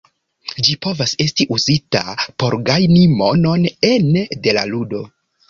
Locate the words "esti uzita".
1.25-2.01